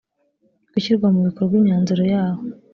[0.73, 2.41] gushyira mu bikorwa imyanzuro yaho